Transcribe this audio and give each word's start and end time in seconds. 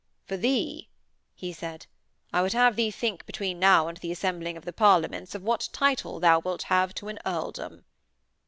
'For 0.25 0.35
thee,' 0.35 0.89
he 1.35 1.53
said, 1.53 1.85
'I 2.33 2.41
would 2.41 2.53
have 2.53 2.75
thee 2.75 2.89
think 2.89 3.23
between 3.27 3.59
now 3.59 3.87
and 3.87 3.97
the 3.97 4.11
assembling 4.11 4.57
of 4.57 4.65
the 4.65 4.73
Parliaments 4.73 5.35
of 5.35 5.43
what 5.43 5.69
title 5.73 6.19
thou 6.19 6.39
wilt 6.39 6.63
have 6.63 6.91
to 6.95 7.07
an 7.09 7.19
earldom.' 7.23 7.85